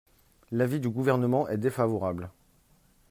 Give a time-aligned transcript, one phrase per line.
[0.49, 2.31] L’avis du Gouvernement est défavorable.